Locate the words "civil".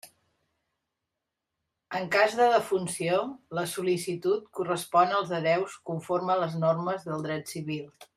7.59-7.85